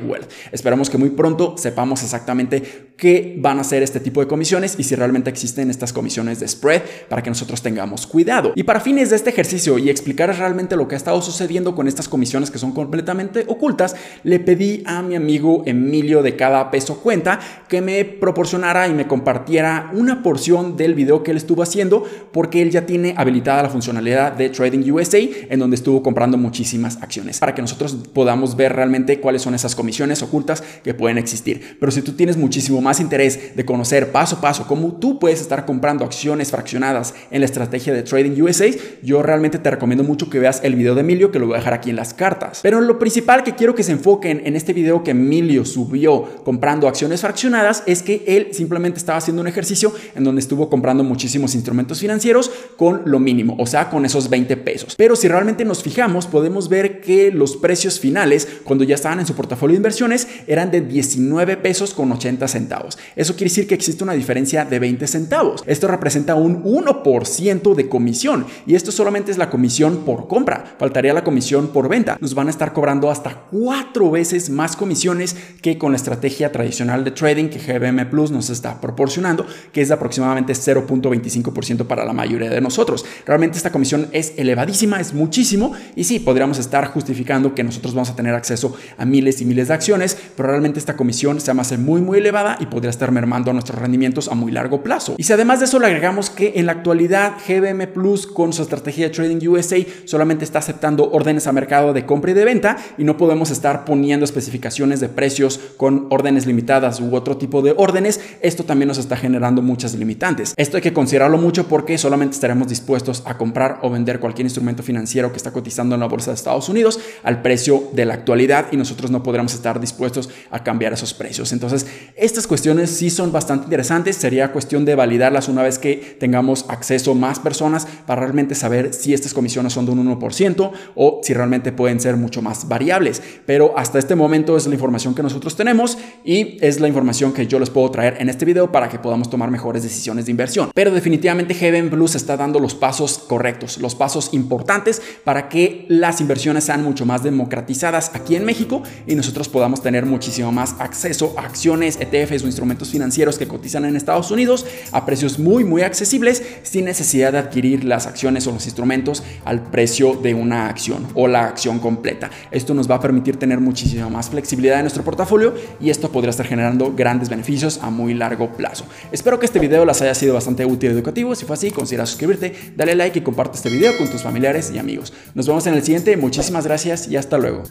Esperamos 0.52 0.90
que 0.90 0.98
muy 0.98 1.10
pronto 1.10 1.56
sepamos 1.58 2.04
exactamente 2.04 2.94
qué 2.98 3.38
van 3.40 3.60
a 3.60 3.64
ser 3.64 3.84
este 3.84 4.00
tipo 4.00 4.22
de 4.22 4.28
comisiones 4.28 4.76
y 4.78 4.84
si 4.84 4.96
realmente 4.96 5.30
existen 5.30 5.70
estas 5.70 5.94
comisiones 5.94 6.40
de 6.40 6.48
spread 6.48 6.59
para 7.08 7.24
que 7.24 7.30
nosotros 7.30 7.62
tengamos 7.62 8.08
cuidado. 8.08 8.52
Y 8.56 8.64
para 8.64 8.80
fines 8.80 9.10
de 9.10 9.16
este 9.16 9.30
ejercicio 9.30 9.78
y 9.78 9.90
explicar 9.90 10.36
realmente 10.38 10.76
lo 10.76 10.88
que 10.88 10.96
ha 10.96 10.98
estado 10.98 11.22
sucediendo 11.22 11.76
con 11.76 11.88
estas 11.88 12.08
comisiones 12.08 12.52
que 12.52 12.58
son 12.58 12.72
completamente 12.72 13.46
ocultas, 13.48 13.96
le 14.24 14.40
pedí 14.40 14.84
a 14.86 15.02
mi 15.02 15.16
amigo 15.16 15.64
Emilio 15.66 16.22
de 16.22 16.36
cada 16.36 16.72
peso 16.72 17.00
cuenta 17.00 17.40
que 17.68 17.82
me 17.82 18.06
proporcionara 18.06 18.88
y 18.88 18.94
me 18.94 19.08
compartiera 19.08 19.90
una 19.94 20.24
porción 20.24 20.78
del 20.78 20.96
video 20.96 21.24
que 21.24 21.32
él 21.32 21.38
estuvo 21.38 21.64
haciendo 21.64 22.04
porque 22.32 22.62
él 22.62 22.72
ya 22.72 22.86
tiene 22.86 23.14
habilitada 23.18 23.64
la 23.64 23.70
funcionalidad 23.70 24.34
de 24.34 24.50
Trading 24.50 24.90
USA 24.92 25.20
en 25.20 25.60
donde 25.60 25.76
estuvo 25.76 26.04
comprando 26.04 26.38
muchísimas 26.38 26.98
acciones 27.02 27.40
para 27.40 27.56
que 27.56 27.62
nosotros 27.62 27.96
podamos 28.14 28.56
ver 28.56 28.74
realmente 28.74 29.20
cuáles 29.20 29.42
son 29.42 29.56
esas 29.56 29.76
comisiones 29.76 30.22
ocultas 30.22 30.64
que 30.84 30.94
pueden 30.94 31.18
existir. 31.18 31.78
Pero 31.80 31.92
si 31.92 32.02
tú 32.02 32.14
tienes 32.14 32.38
muchísimo 32.38 32.82
más 32.82 33.00
interés 33.00 33.56
de 33.56 33.66
conocer 33.66 34.12
paso 34.12 34.38
a 34.38 34.42
paso 34.42 34.68
cómo 34.68 34.94
tú 34.94 35.20
puedes 35.20 35.42
estar 35.42 35.66
comprando 35.66 36.06
acciones 36.06 36.49
fraccionadas 36.52 37.14
en 37.32 37.42
la 37.42 37.46
estrategia 37.46 37.94
de 37.94 38.04
Trading 38.04 38.42
USA, 38.42 38.68
yo 39.02 39.22
realmente 39.24 39.60
te 39.60 39.70
recomiendo 39.70 40.04
mucho 40.04 40.30
que 40.30 40.40
veas 40.40 40.62
el 40.64 40.76
video 40.76 40.96
de 40.96 41.02
Emilio, 41.02 41.32
que 41.32 41.40
lo 41.40 41.48
voy 41.48 41.56
a 41.56 41.58
dejar 41.58 41.74
aquí 41.74 41.90
en 41.90 41.96
las 41.96 42.14
cartas. 42.14 42.60
Pero 42.62 42.82
lo 42.82 43.00
principal 43.00 43.44
que 43.44 43.56
quiero 43.56 43.76
que 43.76 43.84
se 43.84 43.92
enfoquen 43.92 44.42
en 44.46 44.56
este 44.56 44.74
video 44.74 45.04
que 45.04 45.12
Emilio 45.12 45.66
subió 45.66 46.44
comprando 46.44 46.88
acciones 46.88 47.22
fraccionadas 47.22 47.84
es 47.86 48.04
que 48.04 48.24
él 48.28 48.50
simplemente 48.52 49.00
estaba 49.00 49.18
haciendo 49.18 49.42
un 49.42 49.48
ejercicio 49.48 49.94
en 50.16 50.24
donde 50.24 50.42
estuvo 50.42 50.70
comprando 50.70 51.04
muchísimos 51.04 51.56
instrumentos 51.56 52.00
financieros 52.00 52.52
con 52.78 53.04
lo 53.06 53.20
mínimo, 53.20 53.56
o 53.60 53.66
sea, 53.66 53.90
con 53.90 54.06
esos 54.06 54.30
20 54.30 54.58
pesos. 54.58 54.96
Pero 54.96 55.16
si 55.16 55.28
realmente 55.28 55.66
nos 55.66 55.84
fijamos, 55.84 56.28
podemos 56.28 56.70
ver 56.70 57.02
que 57.02 57.32
los 57.32 57.58
precios 57.58 58.00
finales, 58.00 58.48
cuando 58.64 58.84
ya 58.84 58.96
estaban 58.96 59.20
en 59.20 59.26
su 59.26 59.36
portafolio 59.36 59.74
de 59.74 59.78
inversiones, 59.78 60.28
eran 60.48 60.72
de 60.72 60.82
19 60.82 61.58
pesos 61.58 61.94
con 61.94 62.12
80 62.12 62.48
centavos. 62.48 62.98
Eso 63.16 63.34
quiere 63.34 63.50
decir 63.50 63.68
que 63.68 63.76
existe 63.76 64.04
una 64.04 64.14
diferencia 64.14 64.66
de 64.66 64.80
20 64.80 65.08
centavos. 65.08 65.64
Esto 65.66 65.88
representa 65.88 66.36
un 66.40 66.64
1% 66.64 67.76
de 67.76 67.90
comisión. 67.90 68.46
Y 68.66 68.76
esto 68.76 68.92
solamente 68.92 69.32
es 69.32 69.38
la 69.38 69.50
comisión 69.50 70.04
por 70.06 70.28
compra. 70.28 70.76
Faltaría 70.78 71.14
la 71.14 71.24
comisión 71.24 71.68
por 71.68 71.90
venta. 71.90 72.18
Nos 72.20 72.34
van 72.34 72.48
a 72.48 72.50
estar 72.50 72.74
cobrando 72.74 73.12
hasta 73.12 73.44
cuatro 73.52 74.12
veces 74.12 74.50
más 74.50 74.76
comisiones 74.76 75.36
que 75.62 75.78
con 75.78 75.92
la 75.92 75.98
estrategia 75.98 76.52
tradicional 76.52 77.04
de 77.04 77.12
trading 77.12 77.50
que 77.50 77.60
GBM 77.60 78.10
Plus 78.10 78.32
nos 78.32 78.50
está 78.50 78.80
proporcionando, 78.82 79.46
que 79.72 79.82
es 79.82 79.90
de 79.90 79.94
aproximadamente 79.94 80.54
0.25% 80.54 81.86
para 81.86 82.06
la 82.06 82.14
mayoría 82.14 82.50
de 82.50 82.62
nosotros. 82.62 83.06
Realmente 83.26 83.58
esta 83.58 83.72
comisión 83.72 84.08
es 84.12 84.34
elevadísima, 84.38 85.00
es 85.00 85.14
muchísimo. 85.14 85.74
Y 85.96 86.04
sí, 86.06 86.20
podríamos 86.20 86.60
estar 86.60 86.86
justificando 86.88 87.54
que 87.56 87.64
nosotros 87.64 87.94
vamos 87.94 88.10
a 88.10 88.16
tener 88.16 88.34
acceso 88.34 88.76
a 88.98 89.06
miles 89.06 89.42
y 89.42 89.46
miles 89.46 89.68
de 89.68 89.74
acciones, 89.74 90.18
pero 90.36 90.50
realmente 90.50 90.80
esta 90.80 90.96
comisión 90.96 91.40
se 91.40 91.52
va 91.54 91.60
a 91.60 91.62
hacer 91.62 91.80
muy, 91.80 92.02
muy 92.02 92.20
elevada 92.20 92.58
y 92.60 92.66
podría 92.66 92.90
estar 92.90 93.12
mermando 93.12 93.52
nuestros 93.54 93.80
rendimientos 93.80 94.28
a 94.28 94.36
muy 94.36 94.52
largo 94.52 94.84
plazo. 94.84 95.16
Y 95.18 95.24
si 95.24 95.34
además 95.34 95.60
de 95.60 95.66
eso 95.66 95.80
le 95.80 95.88
agregamos 95.88 96.29
que 96.30 96.54
en 96.56 96.66
la 96.66 96.74
actualidad 96.74 97.34
GBM 97.48 97.88
Plus 97.88 98.28
con 98.28 98.54
su 98.54 98.62
estrategia 98.62 99.08
de 99.08 99.14
Trading 99.14 99.48
USA 99.48 99.78
solamente 100.06 100.46
está 100.46 100.60
aceptando 100.60 101.12
órdenes 101.12 101.48
a 101.48 101.52
mercado 101.52 101.94
de 101.94 102.06
compra 102.06 102.32
y 102.32 102.34
de 102.34 102.46
venta 102.46 102.78
y 102.98 103.04
no 103.04 103.18
podemos 103.18 103.52
estar 103.52 103.86
poniendo 103.86 104.26
especificaciones 104.26 105.00
de 105.00 105.10
precios 105.10 105.60
con 105.78 106.08
órdenes 106.10 106.46
limitadas 106.46 107.00
u 107.00 107.16
otro 107.16 107.38
tipo 107.38 107.62
de 107.62 107.74
órdenes. 107.76 108.20
Esto 108.42 108.64
también 108.64 108.88
nos 108.88 108.98
está 108.98 109.18
generando 109.18 109.62
muchas 109.62 109.94
limitantes. 109.96 110.54
Esto 110.58 110.78
hay 110.78 110.84
que 110.84 110.94
considerarlo 110.94 111.38
mucho 111.38 111.68
porque 111.68 111.98
solamente 111.98 112.36
estaremos 112.36 112.68
dispuestos 112.68 113.24
a 113.26 113.38
comprar 113.38 113.80
o 113.82 113.90
vender 113.90 114.20
cualquier 114.20 114.46
instrumento 114.46 114.84
financiero 114.84 115.32
que 115.32 115.38
está 115.38 115.52
cotizando 115.52 115.96
en 115.96 116.02
la 116.02 116.08
bolsa 116.08 116.32
de 116.32 116.36
Estados 116.36 116.70
Unidos 116.70 117.00
al 117.24 117.42
precio 117.42 117.90
de 117.94 118.06
la 118.06 118.14
actualidad 118.14 118.68
y 118.72 118.78
nosotros 118.78 119.12
no 119.12 119.24
podremos 119.24 119.54
estar 119.54 119.80
dispuestos 119.80 120.30
a 120.52 120.64
cambiar 120.64 120.94
esos 120.94 121.14
precios. 121.14 121.52
Entonces, 121.54 121.86
estas 122.16 122.48
cuestiones 122.48 122.90
sí 122.90 123.10
son 123.10 123.32
bastante 123.32 123.66
interesantes. 123.66 124.16
Sería 124.16 124.52
cuestión 124.52 124.86
de 124.86 124.96
validarlas 124.96 125.50
una 125.50 125.64
vez 125.64 125.80
que 125.80 126.18
tengamos 126.20 126.66
acceso 126.68 127.16
más 127.16 127.40
personas 127.40 127.88
para 128.06 128.22
realmente 128.22 128.56
saber 128.56 128.94
si 128.94 129.14
estas 129.14 129.34
comisiones 129.34 129.74
son 129.74 129.86
de 129.86 129.92
un 129.92 130.20
1% 130.20 130.72
o 130.96 131.22
si 131.24 131.34
realmente 131.34 131.72
pueden 131.72 132.00
ser 132.00 132.18
mucho 132.18 132.42
más 132.42 132.68
variables. 132.68 133.22
Pero 133.46 133.78
hasta 133.78 134.00
este 134.00 134.16
momento 134.16 134.58
es 134.58 134.68
la 134.68 134.74
información 134.74 135.16
que 135.16 135.24
nosotros 135.24 135.56
tenemos 135.56 135.98
y 136.24 136.58
es 136.62 136.80
la 136.80 136.88
información 136.88 137.34
que 137.34 137.48
yo 137.48 137.60
les 137.60 137.70
puedo 137.70 137.90
traer 137.92 138.18
en 138.20 138.30
este 138.30 138.46
video 138.46 138.72
para 138.72 138.90
que 138.90 139.00
podamos 139.00 139.30
tomar 139.30 139.50
mejores 139.52 139.84
decisiones 139.84 140.26
de 140.26 140.32
inversión. 140.32 140.72
Pero 140.74 140.92
definitivamente 140.92 141.54
Heaven 141.54 141.90
Plus 141.90 142.16
está 142.16 142.38
dando 142.38 142.60
los 142.60 142.76
pasos 142.76 143.18
correctos, 143.18 143.78
los 143.78 143.96
pasos 143.96 144.34
importantes 144.34 145.02
para 145.24 145.50
que 145.50 145.86
las 145.88 146.22
inversiones 146.22 146.66
sean 146.66 146.84
mucho 146.84 147.06
más 147.06 147.24
democratizadas 147.24 148.12
aquí 148.14 148.36
en 148.36 148.46
México 148.46 148.84
y 149.08 149.16
nosotros 149.16 149.48
podamos 149.48 149.82
tener 149.82 150.06
muchísimo 150.06 150.52
más 150.52 150.76
acceso 150.80 151.34
a 151.38 151.42
acciones, 151.42 151.98
ETFs 152.00 152.44
o 152.44 152.48
instrumentos 152.48 152.90
financieros 152.90 153.38
que 153.38 153.48
cotizan 153.48 153.86
en 153.86 153.96
Estados 153.96 154.32
Unidos 154.32 154.66
a 154.92 155.06
precios 155.06 155.40
muy 155.40 155.64
muy 155.64 155.82
accesibles 155.82 155.99
accesibles 156.00 156.42
sin 156.64 156.86
necesidad 156.86 157.34
de 157.34 157.40
adquirir 157.40 157.84
las 157.84 158.08
acciones 158.08 158.48
o 158.48 158.52
los 158.52 158.66
instrumentos 158.66 159.22
al 159.44 159.62
precio 159.64 160.16
de 160.16 160.34
una 160.34 160.70
acción 160.70 161.06
o 161.14 161.28
la 161.28 161.46
acción 161.46 161.80
completa. 161.80 162.30
Esto 162.52 162.74
nos 162.74 162.90
va 162.90 162.96
a 162.96 163.00
permitir 163.02 163.38
tener 163.38 163.60
muchísima 163.60 164.08
más 164.08 164.30
flexibilidad 164.30 164.78
en 164.78 164.84
nuestro 164.84 165.04
portafolio 165.04 165.54
y 165.82 165.90
esto 165.90 166.10
podría 166.10 166.30
estar 166.30 166.46
generando 166.46 166.94
grandes 166.96 167.28
beneficios 167.28 167.80
a 167.82 167.90
muy 167.90 168.14
largo 168.14 168.54
plazo. 168.54 168.86
Espero 169.12 169.40
que 169.40 169.46
este 169.46 169.60
video 169.60 169.84
les 169.86 170.02
haya 170.02 170.16
sido 170.16 170.34
bastante 170.34 170.66
útil 170.66 170.92
y 170.92 170.94
educativo. 170.94 171.36
Si 171.36 171.46
fue 171.46 171.56
así, 171.56 171.72
considera 171.72 172.06
suscribirte, 172.06 172.54
dale 172.78 172.96
like 172.96 173.20
y 173.20 173.22
comparte 173.22 173.58
este 173.58 173.70
video 173.70 173.98
con 173.98 174.08
tus 174.08 174.22
familiares 174.22 174.72
y 174.74 174.78
amigos. 174.80 175.14
Nos 175.34 175.48
vemos 175.48 175.68
en 175.68 175.74
el 175.74 175.84
siguiente. 175.84 176.16
Muchísimas 176.16 176.66
gracias 176.66 177.08
y 177.10 177.18
hasta 177.18 177.38
luego. 177.38 177.64